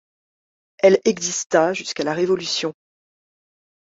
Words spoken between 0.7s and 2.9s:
Elle exista jusqu’à la Révolution.